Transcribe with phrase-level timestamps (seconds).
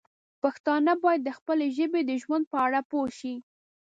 [0.41, 3.35] پښتانه باید د خپلې ژبې د ژوند په اړه پوه شي.